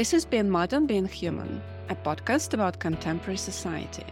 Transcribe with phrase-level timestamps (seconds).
[0.00, 1.60] This is Being Modern, Being Human,
[1.90, 4.06] a podcast about contemporary society.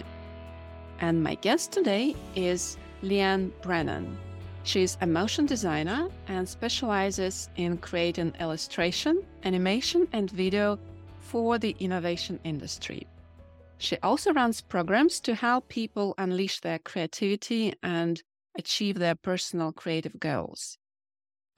[1.01, 4.19] And my guest today is Leeanne Brennan.
[4.65, 10.79] She's a motion designer and specializes in creating illustration, animation, and video
[11.21, 13.07] for the innovation industry.
[13.79, 18.23] She also runs programs to help people unleash their creativity and
[18.59, 20.77] achieve their personal creative goals.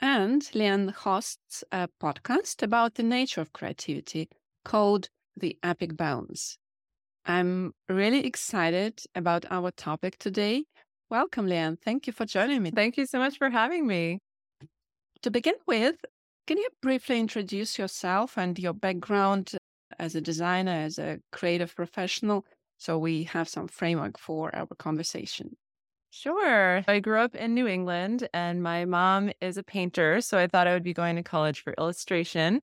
[0.02, 4.28] And Leeanne hosts a podcast about the nature of creativity
[4.64, 6.58] called The Epic Bones.
[7.26, 10.64] I'm really excited about our topic today.
[11.10, 11.78] Welcome, Leeanne.
[11.80, 12.70] Thank you for joining me.
[12.70, 14.20] Thank you so much for having me.
[15.22, 15.96] To begin with,
[16.46, 19.52] can you briefly introduce yourself and your background
[19.98, 22.46] as a designer, as a creative professional,
[22.78, 25.56] so we have some framework for our conversation?
[26.10, 26.82] Sure.
[26.88, 30.20] I grew up in New England and my mom is a painter.
[30.20, 32.60] So I thought I would be going to college for illustration.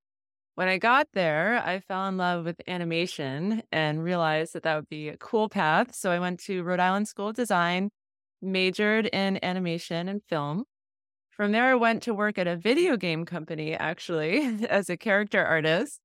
[0.55, 4.89] When I got there, I fell in love with animation and realized that that would
[4.89, 5.95] be a cool path.
[5.95, 7.89] So I went to Rhode Island School of Design,
[8.41, 10.66] majored in animation and film.
[11.31, 15.43] From there, I went to work at a video game company, actually, as a character
[15.45, 16.02] artist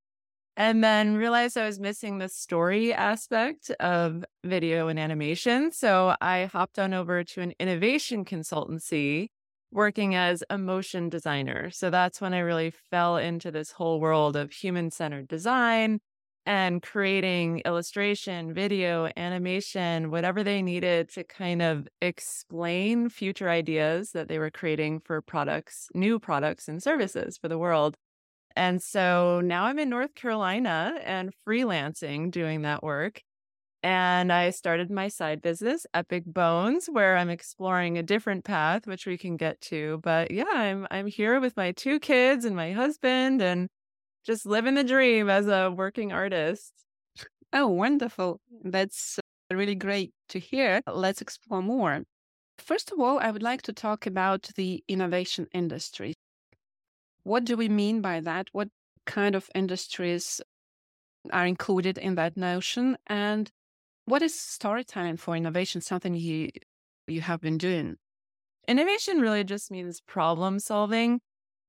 [0.56, 5.72] and then realized I was missing the story aspect of video and animation.
[5.72, 9.28] So I hopped on over to an innovation consultancy
[9.70, 11.70] working as a motion designer.
[11.70, 16.00] So that's when I really fell into this whole world of human centered design
[16.44, 24.28] and creating illustration, video, animation, whatever they needed to kind of explain future ideas that
[24.28, 27.96] they were creating for products, new products and services for the world.
[28.56, 33.22] And so now I'm in North Carolina and freelancing doing that work.
[33.82, 39.06] And I started my side business, Epic Bones, where I'm exploring a different path, which
[39.06, 40.00] we can get to.
[40.04, 43.68] But yeah, I'm I'm here with my two kids and my husband and
[44.24, 46.72] just living the dream as a working artist.
[47.52, 48.40] Oh, wonderful.
[48.64, 50.80] That's uh, really great to hear.
[50.86, 52.02] Let's explore more.
[52.58, 56.14] First of all, I would like to talk about the innovation industry.
[57.24, 58.48] What do we mean by that?
[58.52, 58.68] What
[59.06, 60.40] kind of industries
[61.32, 62.96] are included in that notion?
[63.06, 63.50] And
[64.06, 65.80] what is storytelling for innovation?
[65.80, 66.50] Something you
[67.06, 67.96] you have been doing?
[68.68, 71.20] Innovation really just means problem solving.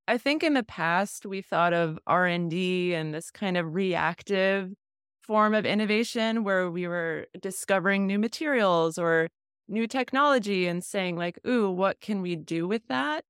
[0.07, 4.73] I think in the past we thought of R&D and this kind of reactive
[5.21, 9.29] form of innovation where we were discovering new materials or
[9.67, 13.23] new technology and saying like, "Ooh, what can we do with that?"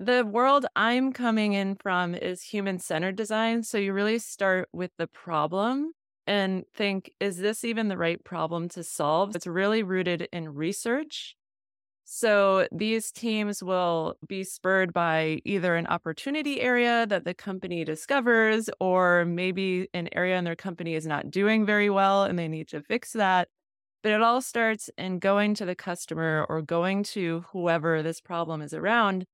[0.00, 3.62] The world I'm coming in from is human centered design.
[3.62, 5.92] So you really start with the problem
[6.26, 9.36] and think, is this even the right problem to solve?
[9.36, 11.36] It's really rooted in research.
[12.04, 18.68] So these teams will be spurred by either an opportunity area that the company discovers,
[18.80, 22.68] or maybe an area in their company is not doing very well and they need
[22.68, 23.48] to fix that.
[24.02, 28.60] But it all starts in going to the customer or going to whoever this problem
[28.60, 29.24] is around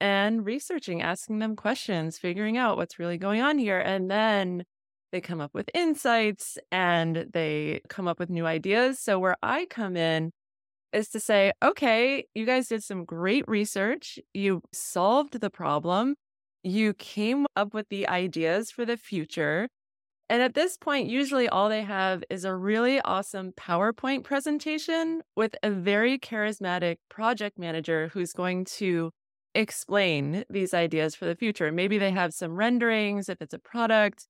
[0.00, 3.78] and researching, asking them questions, figuring out what's really going on here.
[3.78, 4.64] And then
[5.12, 8.98] they come up with insights and they come up with new ideas.
[8.98, 10.32] So, where I come in
[10.92, 14.18] is to say, okay, you guys did some great research.
[14.32, 16.14] You solved the problem.
[16.62, 19.68] You came up with the ideas for the future.
[20.30, 25.54] And at this point, usually all they have is a really awesome PowerPoint presentation with
[25.62, 29.10] a very charismatic project manager who's going to
[29.54, 31.72] explain these ideas for the future.
[31.72, 34.26] Maybe they have some renderings if it's a product,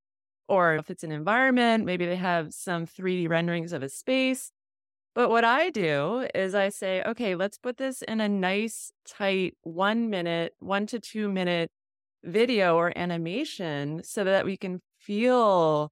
[0.49, 4.51] or if it's an environment, maybe they have some 3D renderings of a space.
[5.15, 9.55] But what I do is I say, okay, let's put this in a nice, tight
[9.63, 11.71] one minute, one to two minute
[12.25, 15.91] video or animation so that we can feel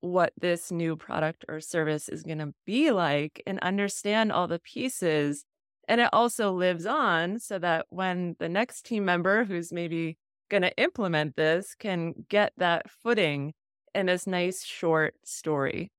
[0.00, 4.58] what this new product or service is going to be like and understand all the
[4.58, 5.44] pieces
[5.88, 10.16] and it also lives on so that when the next team member who's maybe
[10.48, 13.52] going to implement this can get that footing
[13.94, 15.90] in this nice short story.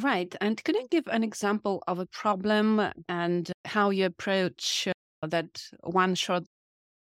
[0.00, 0.34] Right.
[0.40, 5.62] And could you give an example of a problem and how you approach uh, that
[5.82, 6.44] one short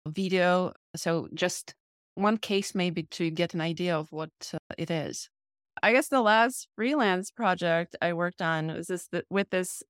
[0.09, 0.73] video?
[0.97, 1.75] So, just
[2.15, 5.29] one case, maybe to get an idea of what uh, it is.
[5.83, 9.83] I guess the last freelance project I worked on was this with this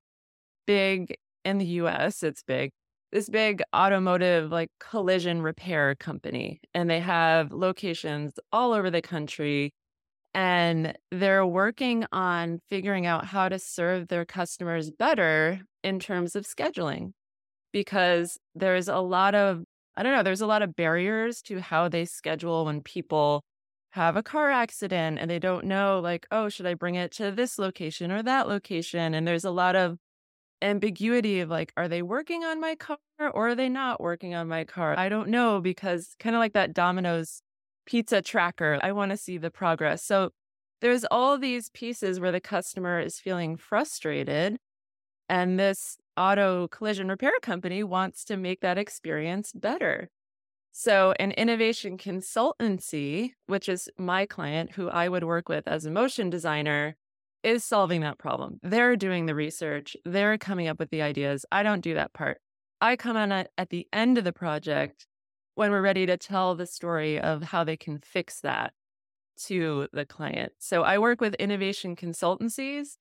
[0.67, 2.71] big in the US, it's big.
[3.13, 9.73] This big automotive like collision repair company, and they have locations all over the country.
[10.35, 16.47] And they're working on figuring out how to serve their customers better in terms of
[16.47, 17.13] scheduling
[17.73, 19.65] because there's a lot of,
[19.97, 23.43] I don't know, there's a lot of barriers to how they schedule when people
[23.91, 27.31] have a car accident and they don't know, like, oh, should I bring it to
[27.31, 29.13] this location or that location?
[29.13, 29.99] And there's a lot of
[30.63, 34.49] ambiguity of like, are they working on my car or are they not working on
[34.49, 34.99] my car?
[34.99, 37.43] I don't know because kind of like that Domino's
[37.87, 40.05] pizza tracker, I want to see the progress.
[40.05, 40.31] So
[40.81, 44.59] there's all these pieces where the customer is feeling frustrated
[45.29, 50.11] and this auto collision repair company wants to make that experience better.
[50.73, 55.91] So, an innovation consultancy, which is my client who I would work with as a
[55.91, 56.97] motion designer,
[57.43, 58.61] is solving that problem.
[58.63, 61.45] They're doing the research, they're coming up with the ideas.
[61.51, 62.41] I don't do that part.
[62.81, 65.07] I come on at, at the end of the project
[65.55, 68.73] when we're ready to tell the story of how they can fix that
[69.45, 70.53] to the client.
[70.59, 72.97] So, I work with innovation consultancies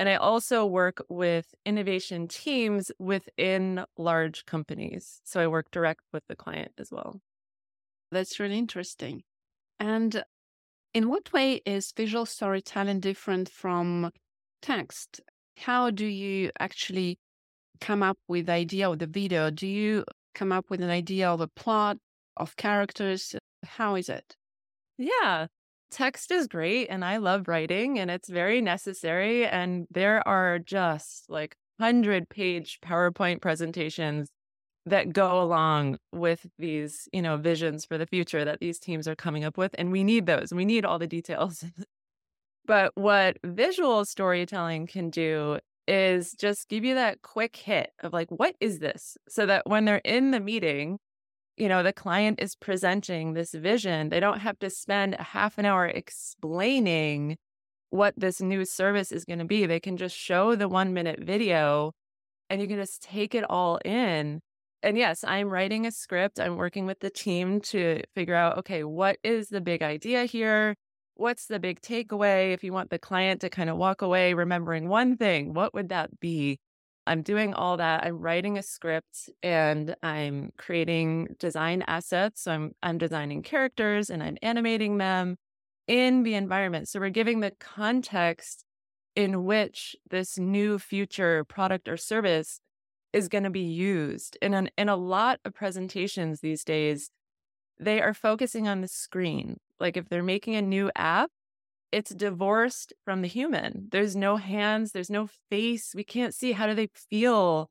[0.00, 5.20] and I also work with innovation teams within large companies.
[5.24, 7.20] So I work direct with the client as well.
[8.10, 9.24] That's really interesting.
[9.78, 10.24] And
[10.94, 14.10] in what way is visual storytelling different from
[14.62, 15.20] text?
[15.56, 17.18] How do you actually
[17.80, 19.50] come up with the idea of the video?
[19.50, 20.04] Do you
[20.34, 21.98] come up with an idea of a plot,
[22.36, 23.34] of characters?
[23.64, 24.36] How is it?
[24.98, 25.46] Yeah
[25.90, 29.46] text is great and I love writing and it's very necessary.
[29.46, 34.30] And there are just like 100 page PowerPoint presentations
[34.90, 39.16] that go along with these, you know, visions for the future that these teams are
[39.16, 39.74] coming up with.
[39.78, 40.52] And we need those.
[40.52, 41.64] We need all the details.
[42.66, 45.58] but what visual storytelling can do
[45.88, 49.16] is just give you that quick hit of like, what is this?
[49.28, 50.98] So that when they're in the meeting,
[51.56, 55.58] you know, the client is presenting this vision, they don't have to spend a half
[55.58, 57.36] an hour explaining
[57.90, 59.66] what this new service is going to be.
[59.66, 61.92] They can just show the one minute video
[62.48, 64.40] and you can just take it all in.
[64.82, 66.40] And yes, I'm writing a script.
[66.40, 70.74] I'm working with the team to figure out okay, what is the big idea here?
[71.14, 72.54] What's the big takeaway?
[72.54, 75.90] If you want the client to kind of walk away remembering one thing, what would
[75.90, 76.58] that be?
[77.06, 78.04] I'm doing all that.
[78.04, 82.42] I'm writing a script and I'm creating design assets.
[82.42, 85.36] So I'm I'm designing characters and I'm animating them
[85.86, 86.88] in the environment.
[86.88, 88.64] So we're giving the context
[89.16, 92.60] in which this new future product or service
[93.12, 94.38] is going to be used.
[94.40, 97.10] And in, in a lot of presentations these days,
[97.78, 99.56] they are focusing on the screen.
[99.78, 101.30] Like if they're making a new app,
[101.92, 103.88] it's divorced from the human.
[103.90, 105.92] There's no hands, there's no face.
[105.94, 107.68] We can't see how do they feel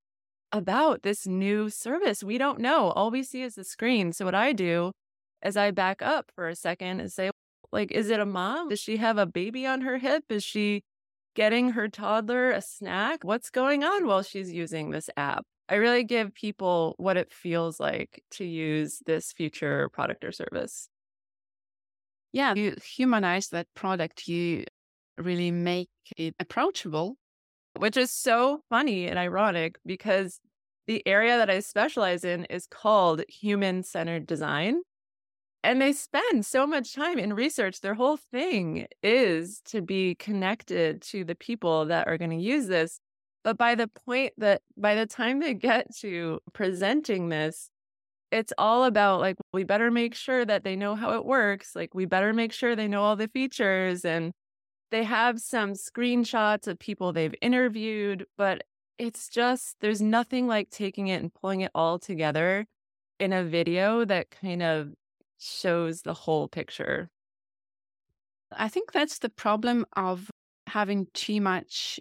[0.52, 2.24] about this new service.
[2.24, 2.90] We don't know.
[2.92, 4.12] All we see is the screen.
[4.12, 4.92] So what I do
[5.46, 7.32] is I back up for a second and say
[7.72, 8.70] like is it a mom?
[8.70, 10.24] Does she have a baby on her hip?
[10.30, 10.84] Is she
[11.36, 13.24] getting her toddler a snack?
[13.24, 15.46] What's going on while she's using this app?
[15.68, 20.90] I really give people what it feels like to use this future product or service
[22.32, 24.28] yeah, you humanize that product.
[24.28, 24.66] You
[25.18, 27.18] really make it approachable.
[27.78, 30.40] Which is so funny and ironic because
[30.88, 34.82] the area that I specialize in is called human centered design.
[35.64, 37.82] And they spend so much time in research.
[37.82, 42.68] Their whole thing is to be connected to the people that are going to use
[42.68, 43.00] this.
[43.44, 47.70] But by the point that by the time they get to presenting this,
[48.32, 51.94] it's all about like we better make sure that they know how it works like
[51.94, 54.34] we better make sure they know all the features and
[54.92, 58.64] they have some screenshots of people they've interviewed but
[58.98, 62.66] it's just there's nothing like taking it and pulling it all together
[63.20, 64.94] in a video that kind of
[65.40, 67.10] shows the whole picture
[68.52, 70.30] i think that's the problem of
[70.68, 72.00] having too much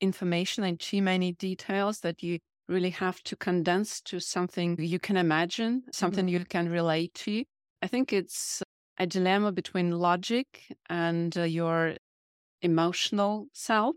[0.00, 5.16] information and too many details that you really have to condense to something you can
[5.16, 6.40] imagine, something mm-hmm.
[6.40, 7.44] you can relate to.
[7.82, 8.62] I think it's
[8.98, 10.46] a dilemma between logic
[10.88, 11.94] and uh, your
[12.62, 13.96] emotional self.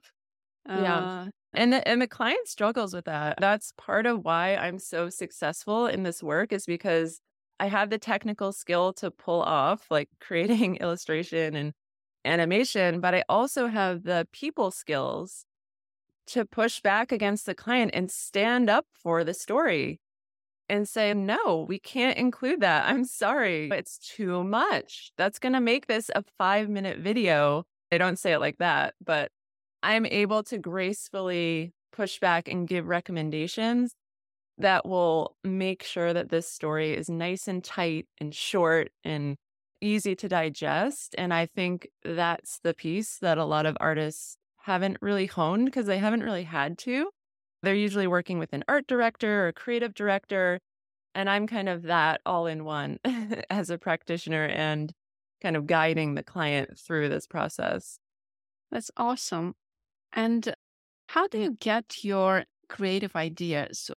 [0.67, 0.97] Yeah.
[0.97, 3.37] Uh, and the, and the client struggles with that.
[3.39, 7.19] That's part of why I'm so successful in this work is because
[7.59, 11.73] I have the technical skill to pull off like creating illustration and
[12.25, 15.45] animation, but I also have the people skills
[16.27, 19.99] to push back against the client and stand up for the story
[20.69, 22.85] and say, no, we can't include that.
[22.87, 23.69] I'm sorry.
[23.71, 25.11] It's too much.
[25.17, 27.65] That's going to make this a five minute video.
[27.89, 29.31] They don't say it like that, but
[29.81, 33.95] I'm able to gracefully push back and give recommendations
[34.59, 39.37] that will make sure that this story is nice and tight and short and
[39.81, 41.15] easy to digest.
[41.17, 45.85] And I think that's the piece that a lot of artists haven't really honed because
[45.85, 47.09] they haven't really had to.
[47.63, 50.59] They're usually working with an art director or a creative director.
[51.15, 52.99] And I'm kind of that all in one
[53.49, 54.45] as a practitioner.
[54.45, 54.93] And
[55.41, 57.99] kind of guiding the client through this process.
[58.71, 59.55] That's awesome.
[60.13, 60.53] And
[61.07, 63.89] how do you get your creative ideas?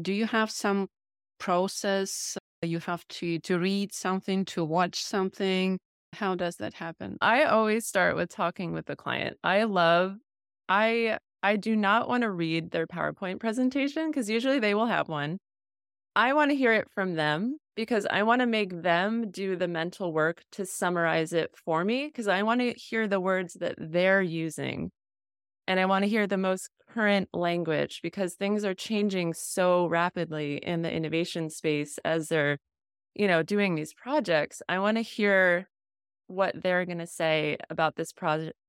[0.00, 0.88] Do you have some
[1.38, 5.78] process uh, you have to to read something, to watch something?
[6.12, 7.18] How does that happen?
[7.20, 9.36] I always start with talking with the client.
[9.44, 10.16] I love
[10.68, 15.08] I I do not want to read their PowerPoint presentation because usually they will have
[15.08, 15.38] one.
[16.16, 19.68] I want to hear it from them because I want to make them do the
[19.68, 23.76] mental work to summarize it for me because I want to hear the words that
[23.78, 24.90] they're using.
[25.68, 30.56] And I want to hear the most current language because things are changing so rapidly
[30.56, 32.56] in the innovation space as they're,
[33.14, 34.62] you know, doing these projects.
[34.66, 35.68] I want to hear
[36.26, 38.14] what they're going to say about this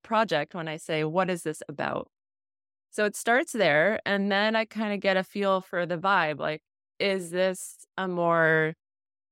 [0.04, 2.10] project when I say, what is this about?
[2.92, 4.02] So it starts there.
[4.06, 6.40] And then I kind of get a feel for the vibe.
[6.40, 6.62] Like,
[7.00, 8.74] is this a more,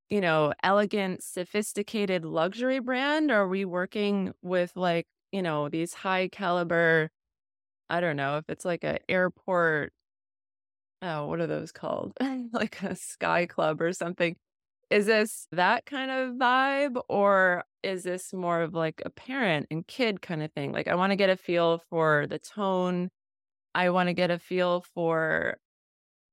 [0.09, 3.29] you know, elegant, sophisticated luxury brand?
[3.29, 7.09] Or are we working with like, you know, these high caliber,
[7.89, 9.94] I don't know, if it's like an airport,
[11.01, 12.13] oh, what are those called?
[12.53, 14.36] like a sky club or something.
[14.89, 17.01] Is this that kind of vibe?
[17.10, 20.72] Or is this more of like a parent and kid kind of thing?
[20.72, 23.10] Like, I want to get a feel for the tone.
[23.75, 25.58] I want to get a feel for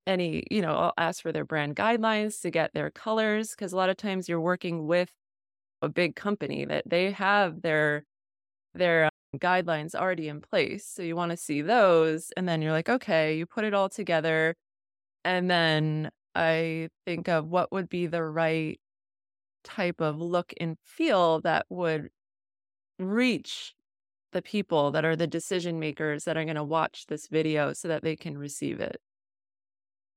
[0.07, 3.77] any, you know, I'll ask for their brand guidelines to get their colors because a
[3.77, 5.11] lot of times you're working with
[5.83, 8.05] a big company that they have their
[8.75, 10.87] their guidelines already in place.
[10.87, 13.89] So you want to see those and then you're like, okay, you put it all
[13.89, 14.57] together
[15.25, 18.81] and then I think of what would be the right
[19.63, 22.09] type of look and feel that would
[22.99, 23.75] reach
[24.33, 27.89] the people that are the decision makers that are going to watch this video so
[27.89, 29.01] that they can receive it.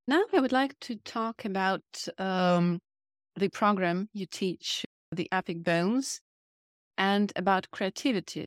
[0.07, 1.83] Now, I would like to talk about
[2.17, 2.79] um,
[3.35, 6.21] the program you teach, the Epic Bones,
[6.97, 8.45] and about creativity.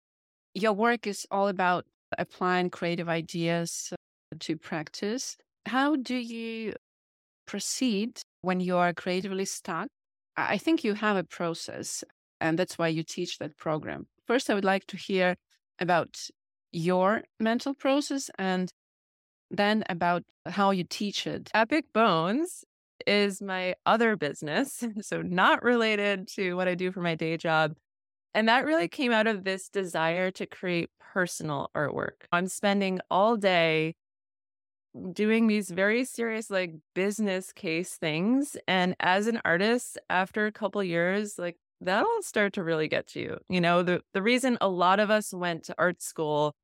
[0.55, 1.87] Your work is all about
[2.19, 3.93] applying creative ideas
[4.39, 5.37] to practice.
[5.67, 6.75] How do you
[7.47, 9.89] proceed when you are creatively stuck?
[10.37, 12.03] I think you have a process,
[12.41, 14.07] and that's why you teach that program.
[14.27, 15.37] First, I would like to hear
[15.79, 16.17] about
[16.73, 18.71] your mental process and
[19.51, 21.51] then about how you teach it.
[21.53, 22.65] Epic Bones
[23.07, 27.75] is my other business, so not related to what I do for my day job.
[28.35, 32.27] And that really came out of this desire to create personal artwork.
[32.31, 33.95] I'm spending all day
[35.13, 40.83] doing these very serious like business case things and as an artist after a couple
[40.83, 43.39] years like that'll start to really get to you.
[43.49, 46.55] You know, the the reason a lot of us went to art school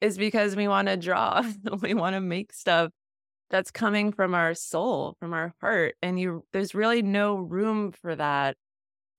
[0.00, 1.42] is because we want to draw.
[1.82, 2.90] we want to make stuff
[3.50, 5.94] that's coming from our soul, from our heart.
[6.02, 8.56] And you there's really no room for that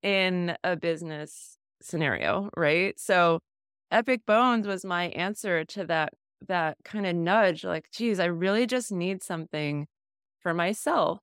[0.04, 3.00] in a business scenario, right?
[3.00, 3.40] So
[3.92, 6.14] Epic Bones was my answer to that
[6.48, 9.88] that kind of nudge like, geez, I really just need something
[10.42, 11.20] for myself.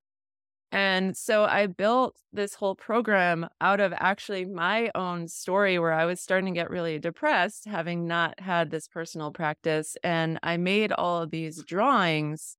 [0.72, 6.04] And so I built this whole program out of actually my own story where I
[6.04, 9.96] was starting to get really depressed, having not had this personal practice.
[10.02, 12.56] And I made all of these drawings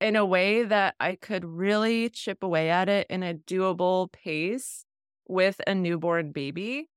[0.00, 4.84] in a way that I could really chip away at it in a doable pace
[5.26, 6.88] with a newborn baby.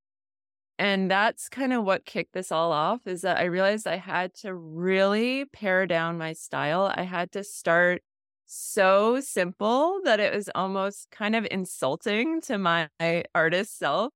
[0.81, 4.33] And that's kind of what kicked this all off is that I realized I had
[4.37, 6.91] to really pare down my style.
[6.95, 8.01] I had to start
[8.47, 12.89] so simple that it was almost kind of insulting to my
[13.35, 14.11] artist self.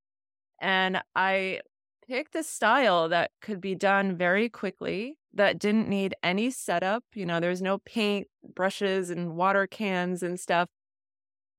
[0.59, 1.59] And I
[2.07, 7.03] picked a style that could be done very quickly, that didn't need any setup.
[7.13, 10.67] You know, there's no paint, brushes, and water cans and stuff.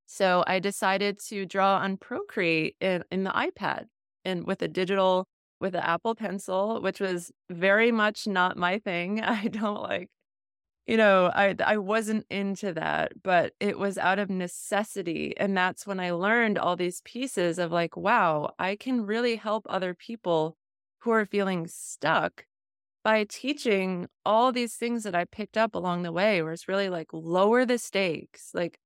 [0.06, 3.84] So I decided to draw on Procreate in, in the iPad
[4.26, 5.26] and with a digital,
[5.60, 9.20] with an Apple Pencil, which was very much not my thing.
[9.22, 10.10] I don't like
[10.86, 15.34] you know, I I wasn't into that, but it was out of necessity.
[15.36, 19.66] And that's when I learned all these pieces of like, wow, I can really help
[19.68, 20.56] other people
[21.00, 22.46] who are feeling stuck
[23.04, 26.88] by teaching all these things that I picked up along the way, where it's really
[26.88, 28.78] like lower the stakes, like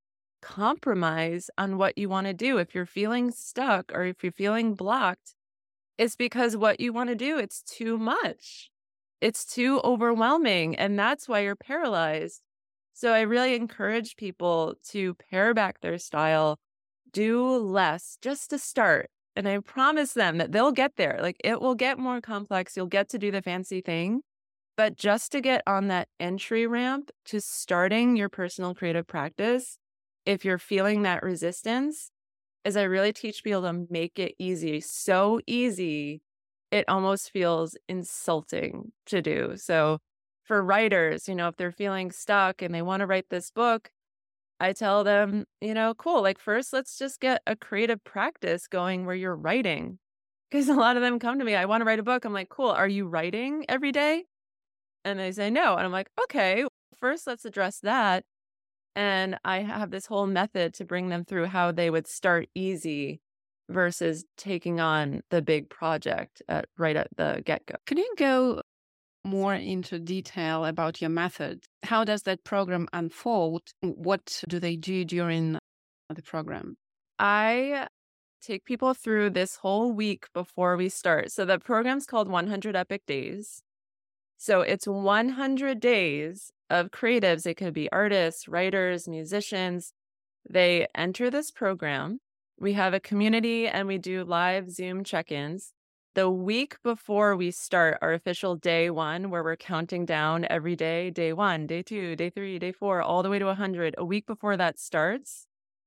[0.43, 2.59] compromise on what you want to do.
[2.59, 5.35] If you're feeling stuck or if you're feeling blocked,
[5.99, 8.71] it's because what you want to do, it's too much
[9.21, 10.77] it's too overwhelming.
[10.77, 12.41] And that's why you're paralyzed.
[12.93, 16.59] So I really encourage people to pare back their style,
[17.13, 19.11] do less just to start.
[19.37, 21.19] And I promise them that they'll get there.
[21.23, 22.77] Like it will get more complex.
[22.77, 24.23] You'll get to do the fancy thing.
[24.77, 29.79] But just to get on that entry ramp to starting your personal creative practice,
[30.27, 32.11] if you're feeling that resistance,
[32.65, 34.81] is I really teach people to make it easy.
[34.81, 36.23] So easy,
[36.71, 39.55] it almost feels insulting to do.
[39.57, 39.99] So
[40.45, 43.91] for writers, you know, if they're feeling stuck and they want to write this book,
[44.61, 49.07] I tell them, you know, cool, like first let's just get a creative practice going
[49.07, 49.99] where you're writing.
[50.51, 52.25] Because a lot of them come to me, I want to write a book.
[52.25, 54.25] I'm like, cool, are you writing every day?
[55.05, 55.77] And they say no.
[55.77, 56.65] And I'm like, okay,
[56.99, 58.25] first let's address that.
[58.97, 63.21] And I have this whole method to bring them through how they would start easy
[63.69, 67.77] versus taking on the big project at, right at the get go.
[67.87, 68.63] Can you go
[69.25, 71.65] more into detail about your method?
[71.83, 73.63] How does that program unfold?
[73.81, 75.59] What do they do during
[76.09, 76.77] the program?
[77.19, 77.87] I
[78.41, 81.31] take people through this whole week before we start.
[81.31, 83.63] So the program's called 100 Epic Days.
[84.39, 87.45] So it's 100 days of creatives.
[87.45, 89.93] It could be artists, writers, musicians.
[90.49, 92.21] They enter this program.
[92.59, 95.73] We have a community and we do live Zoom check ins.
[96.15, 101.11] The week before we start our official day one, where we're counting down every day
[101.11, 104.27] day one, day two, day three, day four, all the way to 100, a week
[104.27, 105.47] before that starts,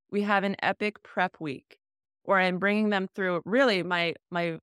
[0.09, 1.77] we have an epic prep week
[2.23, 4.59] where I'm bringing them through really my my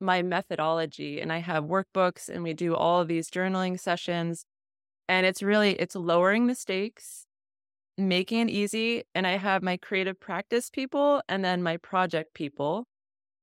[0.00, 4.44] my methodology and I have workbooks and we do all of these journaling sessions
[5.12, 7.26] and it's really it's lowering the stakes
[7.98, 12.86] making it easy and I have my creative practice people and then my project people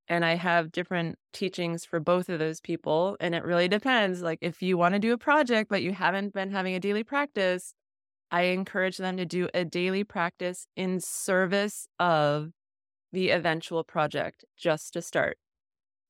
[0.07, 4.39] and I have different teachings for both of those people and it really depends like
[4.41, 7.75] if you want to do a project but you haven't been having a daily practice
[8.31, 12.49] I encourage them to do a daily practice in service of
[13.11, 15.37] the eventual project just to start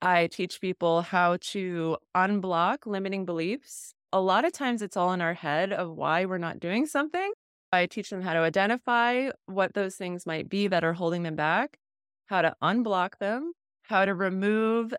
[0.02, 3.94] I teach people how to unblock limiting beliefs.
[4.12, 7.32] A lot of times it's all in our head of why we're not doing something.
[7.72, 11.36] I teach them how to identify what those things might be that are holding them
[11.36, 11.78] back,
[12.26, 14.94] how to unblock them, how to remove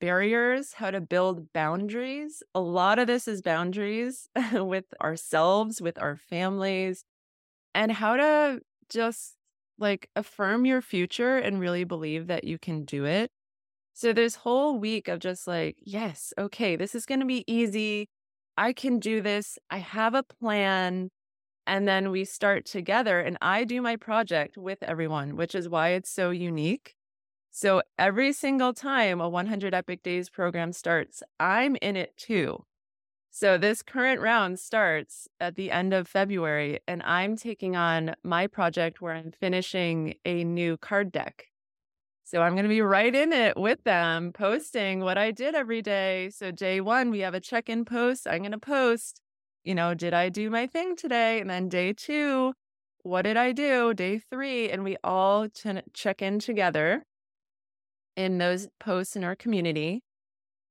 [0.00, 2.42] barriers, how to build boundaries.
[2.54, 7.04] A lot of this is boundaries with ourselves, with our families,
[7.74, 9.34] and how to just
[9.78, 13.30] like affirm your future and really believe that you can do it.
[13.94, 18.08] So this whole week of just like, yes, okay, this is going to be easy.
[18.58, 19.56] I can do this.
[19.70, 21.10] I have a plan.
[21.64, 25.90] And then we start together and I do my project with everyone, which is why
[25.90, 26.96] it's so unique.
[27.52, 32.64] So every single time a 100 Epic Days program starts, I'm in it too.
[33.30, 38.48] So this current round starts at the end of February, and I'm taking on my
[38.48, 41.46] project where I'm finishing a new card deck
[42.28, 45.80] so I'm going to be right in it with them, posting what I did every
[45.80, 46.28] day.
[46.28, 48.28] So day one, we have a check in post.
[48.28, 49.22] I'm going to post,
[49.64, 51.40] you know, did I do my thing today?
[51.40, 52.52] And then day two,
[53.02, 53.94] what did I do?
[53.94, 57.02] Day three, and we all ch- check in together
[58.14, 60.02] in those posts in our community.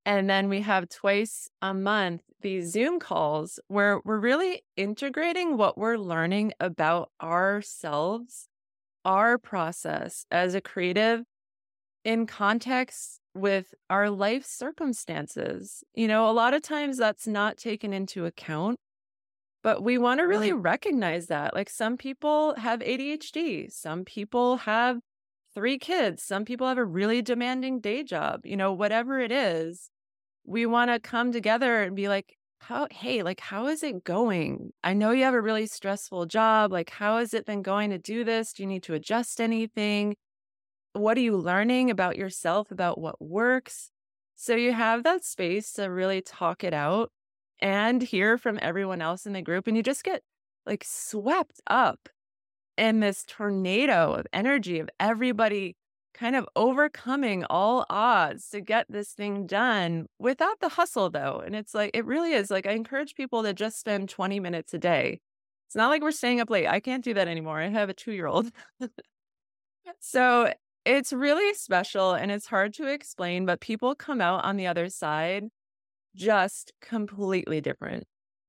[0.05, 5.75] And then we have twice a month these Zoom calls where we're really integrating what
[5.75, 8.47] we're learning about ourselves,
[9.03, 11.23] our process as a creative
[12.07, 15.83] in context with our life circumstances.
[15.93, 18.79] You know, a lot of times that's not taken into account,
[19.61, 21.53] but we want to really recognize that.
[21.53, 24.99] Like some people have ADHD, some people have
[25.53, 29.89] three kids, some people have a really demanding day job, you know, whatever it is.
[30.45, 34.71] We want to come together and be like, how, hey, like, how is it going?
[34.81, 36.71] I know you have a really stressful job.
[36.71, 38.53] Like, how has it been going to do this?
[38.53, 40.15] Do you need to adjust anything?
[40.97, 43.91] What are you learning about yourself, about what works?
[44.35, 47.11] So you have that space to really talk it out
[47.59, 49.67] and hear from everyone else in the group.
[49.67, 50.21] And you just get
[50.65, 52.09] like swept up
[52.77, 55.75] in this tornado of energy of everybody
[56.13, 61.41] kind of overcoming all odds to get this thing done without the hustle, though.
[61.45, 64.73] And it's like, it really is like, I encourage people to just spend 20 minutes
[64.73, 65.19] a day.
[65.67, 66.67] It's not like we're staying up late.
[66.67, 67.59] I can't do that anymore.
[67.59, 68.49] I have a two year old.
[69.99, 70.51] so
[70.87, 74.89] it's really special and it's hard to explain, but people come out on the other
[74.89, 75.43] side
[76.15, 78.05] just completely different.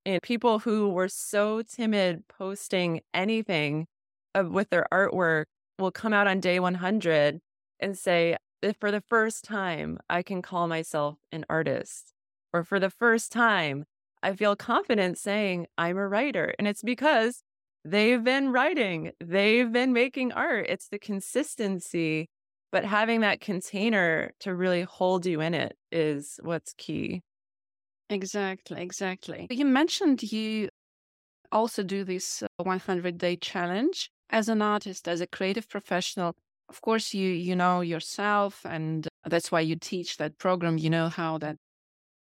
[0.07, 3.87] And people who were so timid posting anything
[4.35, 5.47] with their artwork
[5.79, 7.41] will come out on day 100
[7.81, 8.37] and say,
[8.81, 12.13] for the first time, I can call myself an artist.
[12.53, 13.85] Or for the first time,
[14.23, 16.55] I feel confident saying I'm a writer.
[16.59, 17.43] And it's because
[17.85, 20.67] they've been writing, they've been making art.
[20.69, 22.29] It's the consistency,
[22.73, 27.23] but having that container to really hold you in it is what's key.
[28.11, 29.47] Exactly, exactly.
[29.51, 30.69] You mentioned you
[31.53, 36.35] also do this 100 day challenge as an artist, as a creative professional.
[36.69, 41.09] of course you you know yourself and that's why you teach that program you know
[41.09, 41.57] how that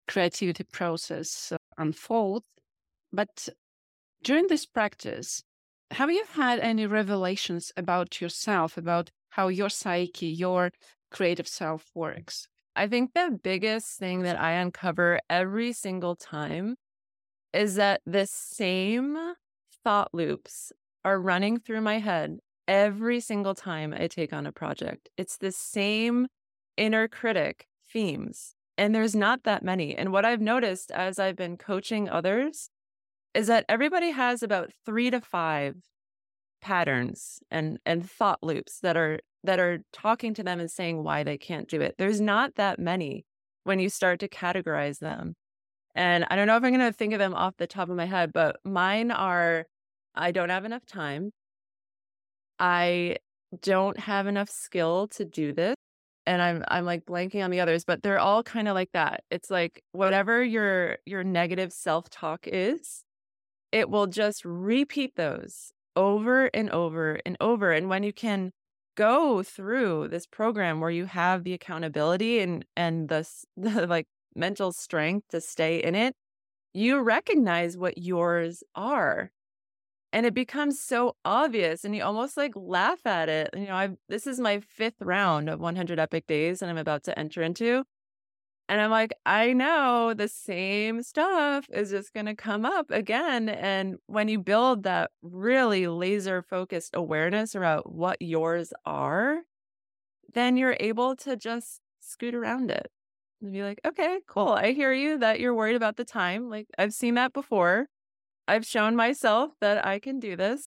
[0.09, 2.47] creativity process uh, unfolds
[3.13, 3.49] but
[4.23, 5.43] during this practice
[5.91, 10.71] have you had any revelations about yourself about how your psyche your
[11.11, 16.77] creative self works i think the biggest thing that i uncover every single time
[17.53, 19.17] is that the same
[19.83, 20.73] thought loops
[21.05, 25.09] are running through my head every single time I take on a project.
[25.17, 26.29] It's the same
[26.77, 29.97] inner critic themes, and there's not that many.
[29.97, 32.69] And what I've noticed as I've been coaching others
[33.35, 35.77] is that everybody has about three to five
[36.61, 41.23] patterns and and thought loops that are that are talking to them and saying why
[41.23, 41.95] they can't do it.
[41.99, 43.25] There's not that many
[43.65, 45.35] when you start to categorize them.
[45.95, 47.97] And I don't know if I'm going to think of them off the top of
[47.97, 49.67] my head, but mine are
[50.15, 51.31] I don't have enough time.
[52.59, 53.17] I
[53.63, 55.75] don't have enough skill to do this.
[56.27, 59.25] And I'm I'm like blanking on the others, but they're all kind of like that.
[59.31, 63.05] It's like whatever your your negative self-talk is,
[63.73, 67.73] it will just repeat those over and over and over.
[67.73, 68.53] And when you can
[68.97, 74.73] go through this program where you have the accountability and and the, the like mental
[74.73, 76.15] strength to stay in it,
[76.73, 79.31] you recognize what yours are
[80.13, 83.89] and it becomes so obvious and you almost like laugh at it you know i
[84.09, 87.85] this is my fifth round of 100 epic days and i'm about to enter into
[88.69, 93.49] and i'm like i know the same stuff is just going to come up again
[93.49, 99.39] and when you build that really laser focused awareness about what yours are
[100.35, 102.91] then you're able to just scoot around it
[103.41, 106.67] and be like okay cool i hear you that you're worried about the time like
[106.79, 107.87] i've seen that before
[108.49, 110.67] I've shown myself that I can do this.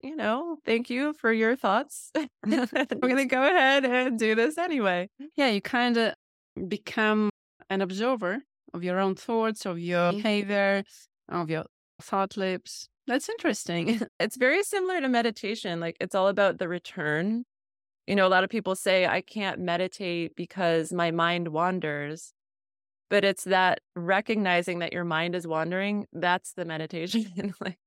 [0.00, 2.12] You know, thank you for your thoughts.
[2.44, 5.08] I'm going to go ahead and do this anyway.
[5.34, 6.14] Yeah, you kind of
[6.68, 7.30] become
[7.70, 8.38] an observer
[8.74, 10.16] of your own thoughts, of your mm-hmm.
[10.18, 10.84] behavior,
[11.28, 11.64] of your
[12.00, 12.88] thought loops.
[13.06, 14.00] That's interesting.
[14.20, 15.80] it's very similar to meditation.
[15.80, 17.44] Like it's all about the return.
[18.06, 22.32] You know, a lot of people say, I can't meditate because my mind wanders
[23.08, 27.78] but it's that recognizing that your mind is wandering that's the meditation like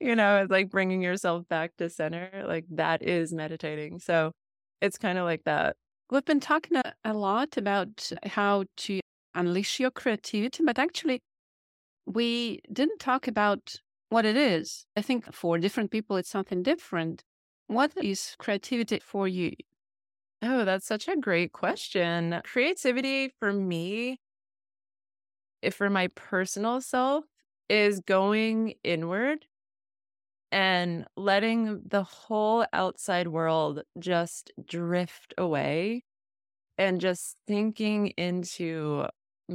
[0.00, 4.32] you know it's like bringing yourself back to center like that is meditating so
[4.80, 5.76] it's kind of like that
[6.10, 9.00] we've been talking a, a lot about how to
[9.34, 11.22] unleash your creativity but actually
[12.06, 13.76] we didn't talk about
[14.08, 14.86] what it is.
[14.96, 17.24] I think for different people it's something different.
[17.66, 19.52] What is creativity for you?
[20.42, 22.40] Oh, that's such a great question.
[22.44, 24.18] Creativity for me
[25.62, 27.24] if for my personal self
[27.68, 29.46] is going inward
[30.50, 36.02] and letting the whole outside world just drift away
[36.76, 39.06] and just thinking into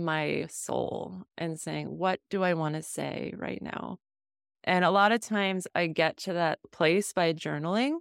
[0.03, 3.97] my soul and saying, what do I want to say right now?
[4.63, 7.99] And a lot of times I get to that place by journaling,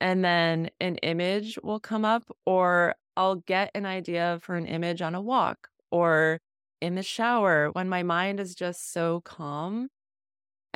[0.00, 5.00] and then an image will come up, or I'll get an idea for an image
[5.02, 6.40] on a walk, or
[6.80, 9.88] in the shower when my mind is just so calm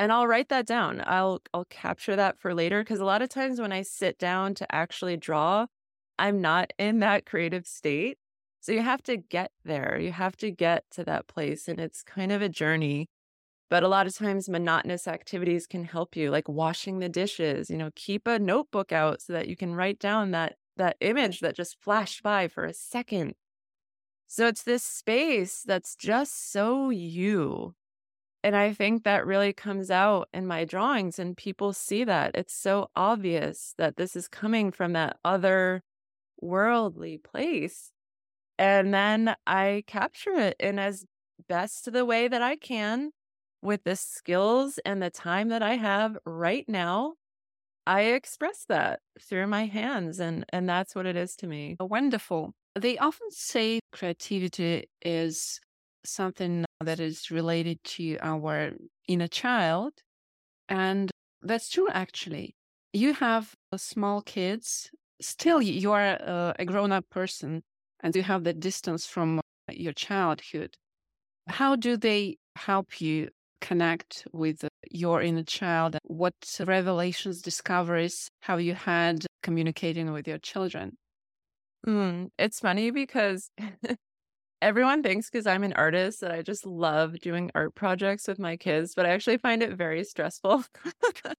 [0.01, 1.03] and I'll write that down.
[1.07, 4.55] I'll I'll capture that for later because a lot of times when I sit down
[4.55, 5.67] to actually draw,
[6.19, 8.17] I'm not in that creative state.
[8.61, 9.99] So you have to get there.
[9.99, 13.09] You have to get to that place and it's kind of a journey.
[13.71, 17.79] But a lot of times monotonous activities can help you like washing the dishes, you
[17.79, 21.57] know, keep a notebook out so that you can write down that that image that
[21.57, 23.35] just flashed by for a second
[24.33, 27.75] so it's this space that's just so you.
[28.45, 32.31] And I think that really comes out in my drawings, and people see that.
[32.35, 35.83] It's so obvious that this is coming from that other
[36.41, 37.91] worldly place.
[38.61, 41.07] And then I capture it in as
[41.49, 43.11] best the way that I can
[43.63, 47.15] with the skills and the time that I have right now.
[47.87, 51.77] I express that through my hands, and, and that's what it is to me.
[51.81, 52.53] Wonderful.
[52.79, 55.59] They often say creativity is
[56.05, 58.73] something that is related to our
[59.09, 59.95] inner child.
[60.69, 62.55] And that's true, actually.
[62.93, 64.91] You have uh, small kids,
[65.23, 67.63] still, you are uh, a, a grown up person
[68.03, 70.75] and you have the distance from your childhood.
[71.47, 75.99] How do they help you connect with your inner child?
[76.05, 80.97] What revelations, discoveries have you had communicating with your children?
[81.87, 83.51] Mm, it's funny because
[84.63, 88.57] everyone thinks because I'm an artist that I just love doing art projects with my
[88.57, 90.65] kids, but I actually find it very stressful.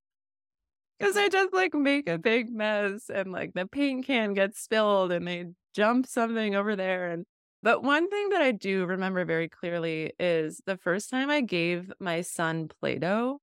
[1.00, 5.12] Because I just like make a big mess and like the paint can gets spilled
[5.12, 7.10] and they jump something over there.
[7.12, 7.25] And
[7.63, 11.91] but one thing that I do remember very clearly is the first time I gave
[11.99, 13.39] my son Play-Doh,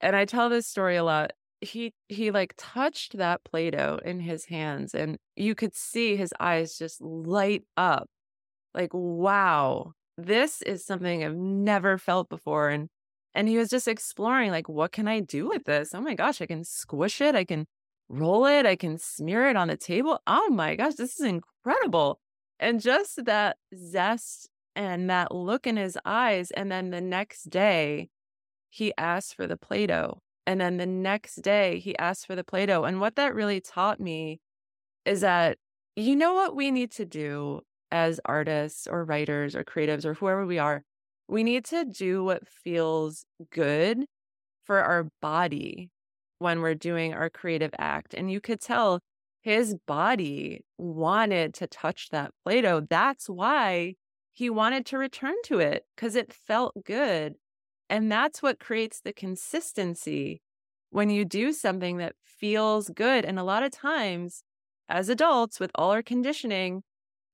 [0.00, 1.32] and I tell this story a lot.
[1.60, 6.76] He he like touched that Play-Doh in his hands and you could see his eyes
[6.78, 8.08] just light up.
[8.74, 12.70] Like, wow, this is something I've never felt before.
[12.70, 12.88] And
[13.34, 15.94] and he was just exploring, like, what can I do with this?
[15.94, 17.66] Oh my gosh, I can squish it, I can
[18.12, 20.20] roll it, I can smear it on the table.
[20.26, 22.20] Oh my gosh, this is incredible.
[22.60, 26.50] And just that zest and that look in his eyes.
[26.52, 28.08] And then the next day,
[28.70, 30.20] he asked for the Play Doh.
[30.46, 32.84] And then the next day, he asked for the Play Doh.
[32.84, 34.40] And what that really taught me
[35.04, 35.58] is that,
[35.96, 40.46] you know what we need to do as artists or writers or creatives or whoever
[40.46, 40.84] we are?
[41.32, 44.04] we need to do what feels good
[44.64, 45.90] for our body
[46.42, 48.12] when we're doing our creative act.
[48.14, 49.00] And you could tell
[49.40, 52.86] his body wanted to touch that Play Doh.
[52.88, 53.94] That's why
[54.32, 57.34] he wanted to return to it because it felt good.
[57.88, 60.40] And that's what creates the consistency
[60.90, 63.24] when you do something that feels good.
[63.24, 64.42] And a lot of times,
[64.88, 66.82] as adults, with all our conditioning,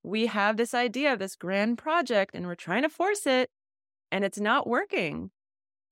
[0.03, 3.49] we have this idea of this grand project and we're trying to force it
[4.11, 5.31] and it's not working.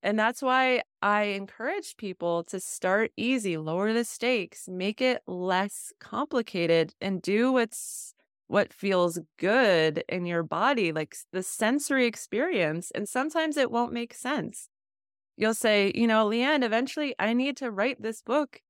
[0.08, 5.91] And that's why I encourage people to start easy, lower the stakes, make it less
[6.00, 8.13] complicated and do what's
[8.48, 12.89] what feels good in your body, like the sensory experience.
[12.96, 14.70] And sometimes it won't make sense.
[15.36, 18.62] You'll say, you know, Leeanne, eventually I need to write this book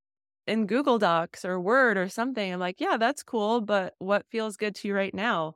[0.48, 2.52] in Google Docs or Word or something.
[2.52, 3.62] I'm like, yeah, that's cool.
[3.62, 5.54] But what feels good to you right now?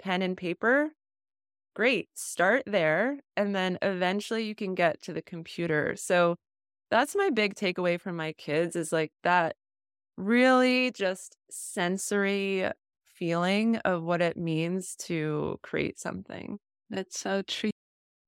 [0.00, 0.92] Pen and paper?
[1.74, 2.08] Great.
[2.14, 3.18] Start there.
[3.36, 5.96] And then eventually you can get to the computer.
[5.96, 6.36] So
[6.90, 9.56] that's my big takeaway from my kids is like that
[10.16, 12.70] really just sensory
[13.04, 16.58] feeling of what it means to create something.
[16.90, 17.70] That's so true.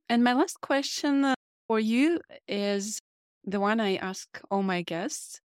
[0.08, 1.34] And my last question uh,
[1.68, 3.00] for you is
[3.44, 5.40] the one I ask all my guests.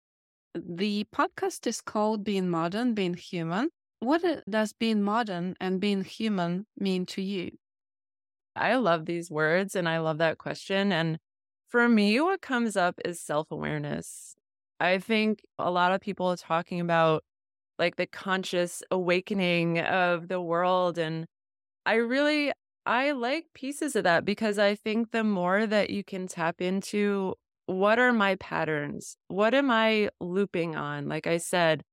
[0.55, 3.69] The podcast is called Being Modern, Being Human.
[3.99, 7.51] What uh, does being modern and being human mean to you?
[8.55, 10.91] I love these words and I love that question.
[10.91, 11.19] And
[11.67, 14.35] for me, what comes up is self awareness.
[14.79, 17.23] I think a lot of people are talking about
[17.77, 20.97] like the conscious awakening of the world.
[20.97, 21.25] And
[21.85, 22.51] I really,
[22.85, 27.35] I like pieces of that because I think the more that you can tap into
[27.67, 29.15] what are my patterns?
[29.27, 31.07] What am I looping on?
[31.07, 31.83] Like I said,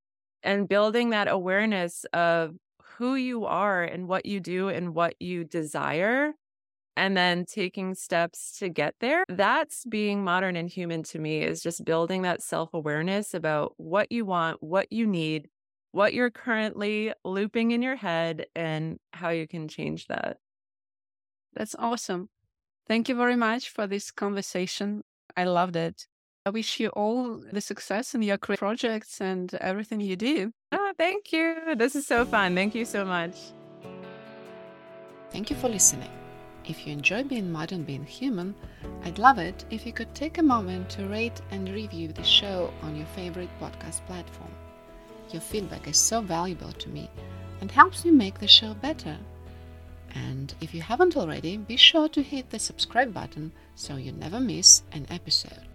[0.42, 2.56] and building that awareness of
[2.96, 6.32] who you are and what you do and what you desire
[6.96, 9.24] and then taking steps to get there.
[9.28, 14.10] That's being modern and human to me is just building that self awareness about what
[14.10, 15.48] you want, what you need,
[15.92, 20.38] what you're currently looping in your head, and how you can change that.
[21.54, 22.28] That's awesome.
[22.88, 25.02] Thank you very much for this conversation.
[25.36, 26.06] I loved it.
[26.44, 30.52] I wish you all the success in your career projects and everything you do.
[30.70, 31.74] Oh, thank you.
[31.76, 32.54] This is so fun.
[32.54, 33.34] Thank you so much.
[35.32, 36.25] Thank you for listening.
[36.66, 38.54] If you enjoy being modern, being human,
[39.04, 42.72] I'd love it if you could take a moment to rate and review the show
[42.82, 44.50] on your favorite podcast platform.
[45.30, 47.08] Your feedback is so valuable to me
[47.60, 49.16] and helps me make the show better.
[50.14, 54.40] And if you haven't already, be sure to hit the subscribe button so you never
[54.40, 55.65] miss an episode.